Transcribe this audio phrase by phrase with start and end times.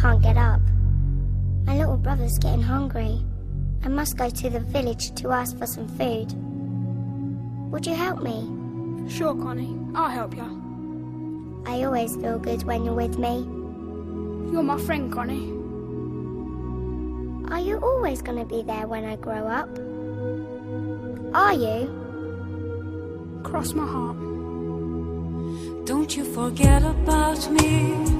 [0.00, 0.62] can't get up.
[1.66, 3.20] My little brother's getting hungry.
[3.84, 6.32] I must go to the village to ask for some food.
[7.70, 8.48] Would you help me?
[9.10, 9.76] Sure, Connie.
[9.94, 11.62] I'll help you.
[11.66, 13.44] I always feel good when you're with me.
[14.52, 15.50] You're my friend, Connie.
[17.52, 19.68] Are you always going to be there when I grow up?
[21.34, 23.40] Are you?
[23.44, 24.16] Cross my heart.
[25.84, 28.19] Don't you forget about me.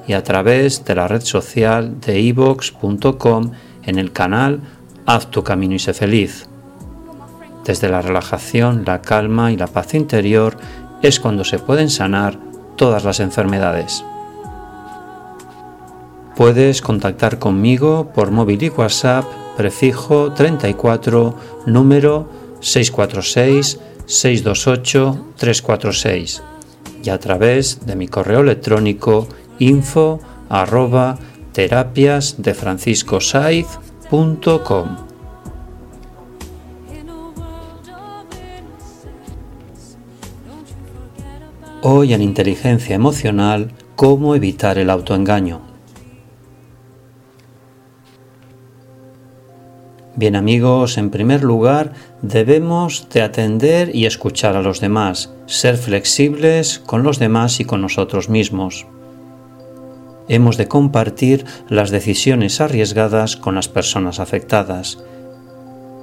[0.07, 3.53] y a través de la red social de ivox.com
[3.85, 4.61] en el canal
[5.07, 6.47] Haz tu camino y sé feliz.
[7.65, 10.57] Desde la relajación, la calma y la paz interior
[11.03, 12.39] es cuando se pueden sanar
[12.77, 14.05] todas las enfermedades.
[16.41, 19.27] Puedes contactar conmigo por móvil y WhatsApp
[19.59, 21.35] prefijo 34
[21.67, 22.31] número
[22.61, 26.43] 646 628 346
[27.05, 30.19] y a través de mi correo electrónico info
[30.49, 31.19] arroba
[31.55, 32.57] you forget about
[41.83, 45.70] Hoy en Inteligencia Emocional, cómo evitar el autoengaño.
[50.21, 56.79] Bien amigos, en primer lugar debemos de atender y escuchar a los demás, ser flexibles
[56.79, 58.87] con los demás y con nosotros mismos.
[60.29, 65.03] Hemos de compartir las decisiones arriesgadas con las personas afectadas.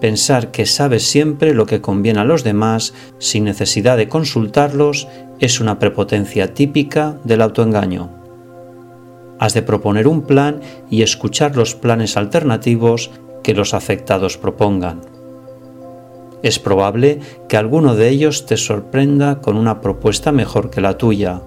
[0.02, 5.08] Pensar que sabes siempre lo que conviene a los demás sin necesidad de consultarlos
[5.40, 8.10] es una prepotencia típica del autoengaño.
[9.38, 13.12] Has de proponer un plan y escuchar los planes alternativos
[13.48, 15.00] que los afectados propongan.
[16.44, 21.40] Es probable que alguno de ellos te sorprenda con una propuesta mejor que la tuya.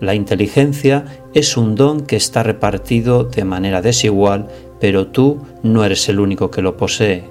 [0.00, 6.06] La inteligencia es un don que está repartido de manera desigual, pero tú no eres
[6.10, 7.30] el único que lo posee.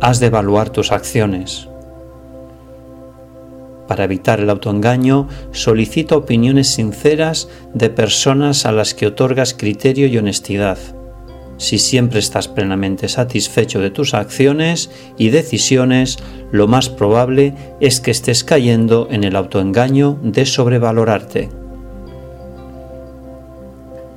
[0.00, 1.68] Has de evaluar tus acciones.
[3.86, 10.16] Para evitar el autoengaño, solicita opiniones sinceras de personas a las que otorgas criterio y
[10.16, 10.78] honestidad.
[11.56, 16.18] Si siempre estás plenamente satisfecho de tus acciones y decisiones,
[16.50, 21.48] lo más probable es que estés cayendo en el autoengaño de sobrevalorarte.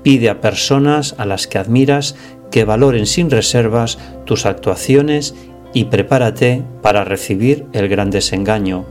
[0.04, 2.16] Pide a personas a las que admiras
[2.50, 5.36] que valoren sin reservas tus actuaciones
[5.74, 8.86] y prepárate para recibir el gran desengaño.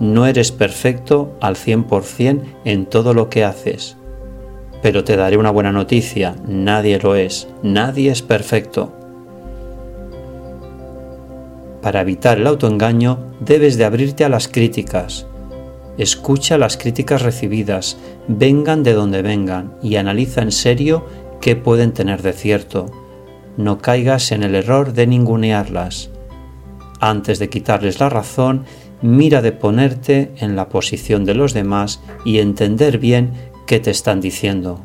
[0.00, 3.96] No eres perfecto al 100% en todo lo que haces.
[4.82, 8.92] Pero te daré una buena noticia, nadie lo es, nadie es perfecto.
[11.80, 15.26] Para evitar el autoengaño debes de abrirte a las críticas.
[15.98, 17.96] Escucha las críticas recibidas,
[18.26, 21.06] vengan de donde vengan, y analiza en serio
[21.40, 22.86] qué pueden tener de cierto.
[23.56, 26.10] No caigas en el error de ningunearlas.
[27.00, 28.64] Antes de quitarles la razón,
[29.02, 33.32] mira de ponerte en la posición de los demás y entender bien
[33.66, 34.80] qué te están diciendo.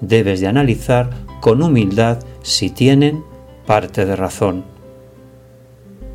[0.00, 3.24] Debes de analizar con humildad si tienen
[3.66, 4.64] parte de razón.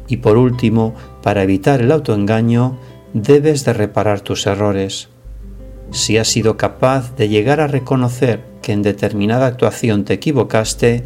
[0.08, 2.78] Y por último, para evitar el autoengaño,
[3.14, 5.10] debes de reparar tus errores.
[5.92, 11.04] Si has sido capaz de llegar a reconocer que en determinada actuación te equivocaste,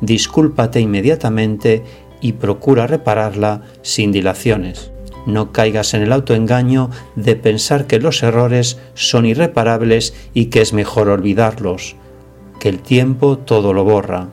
[0.00, 1.84] discúlpate inmediatamente
[2.20, 4.89] y procura repararla sin dilaciones.
[5.26, 10.72] No caigas en el autoengaño de pensar que los errores son irreparables y que es
[10.72, 11.96] mejor olvidarlos,
[12.58, 14.28] que el tiempo todo lo borra.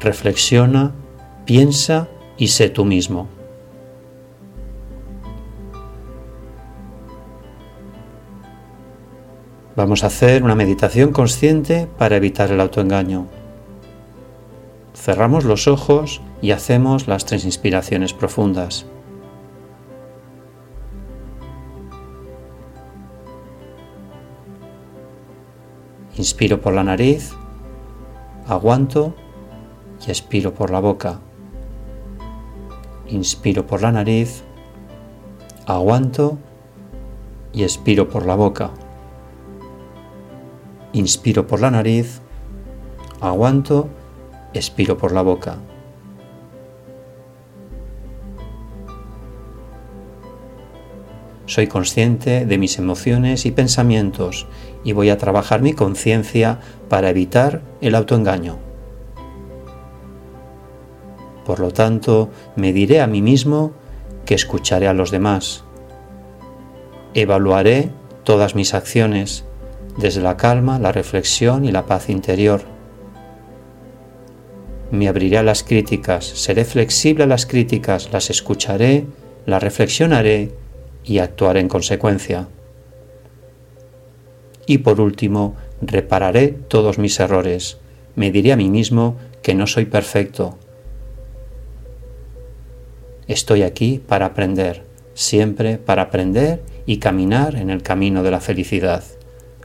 [0.00, 0.92] Reflexiona,
[1.44, 3.28] piensa y sé tú mismo.
[9.74, 13.26] Vamos a hacer una meditación consciente para evitar el autoengaño.
[14.94, 18.84] Cerramos los ojos y hacemos las tres inspiraciones profundas.
[26.16, 27.32] Inspiro por la nariz,
[28.46, 29.14] aguanto
[30.06, 31.20] y expiro por la boca.
[33.08, 34.42] Inspiro por la nariz,
[35.66, 36.36] aguanto
[37.54, 38.70] y expiro por la boca.
[40.92, 42.20] Inspiro por la nariz,
[43.22, 43.88] aguanto,
[44.52, 45.56] expiro por la boca.
[51.52, 54.46] Soy consciente de mis emociones y pensamientos
[54.84, 58.56] y voy a trabajar mi conciencia para evitar el autoengaño.
[61.44, 63.72] Por lo tanto, me diré a mí mismo
[64.24, 65.64] que escucharé a los demás.
[67.12, 67.90] Evaluaré
[68.24, 69.44] todas mis acciones
[69.98, 72.62] desde la calma, la reflexión y la paz interior.
[74.90, 79.04] Me abriré a las críticas, seré flexible a las críticas, las escucharé,
[79.44, 80.61] las reflexionaré
[81.04, 82.48] y actuaré en consecuencia.
[84.66, 87.78] Y por último, repararé todos mis errores.
[88.14, 90.58] Me diré a mí mismo que no soy perfecto.
[93.26, 94.84] Estoy aquí para aprender,
[95.14, 99.04] siempre para aprender y caminar en el camino de la felicidad.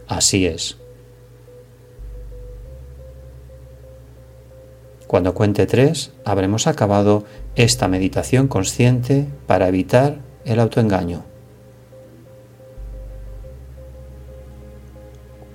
[0.07, 0.77] Así es.
[5.07, 7.23] Cuando cuente tres, habremos acabado
[7.55, 11.23] esta meditación consciente para evitar el autoengaño.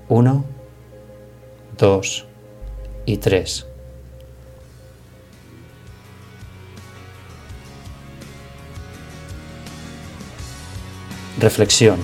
[0.09, 0.44] Uno,
[1.79, 2.27] dos
[3.06, 3.67] y tres.
[11.39, 11.97] Reflexión.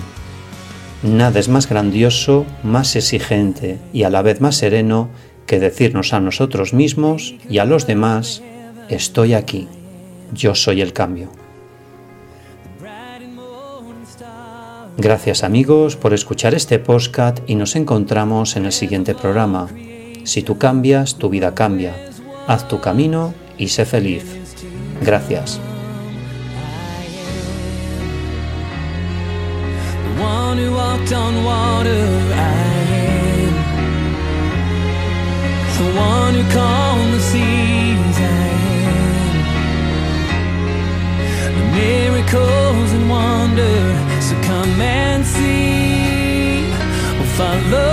[1.03, 5.09] Nada es más grandioso, más exigente y a la vez más sereno
[5.45, 8.41] que decirnos a nosotros mismos y a los demás,
[8.89, 9.67] estoy aquí,
[10.33, 11.29] yo soy el cambio.
[15.01, 19.69] Gracias amigos por escuchar este postcat y nos encontramos en el siguiente programa.
[20.25, 21.95] Si tú cambias, tu vida cambia.
[22.47, 24.25] Haz tu camino y sé feliz.
[25.01, 25.61] Gracias.
[44.29, 46.69] So come and see.
[47.17, 47.88] Well, follow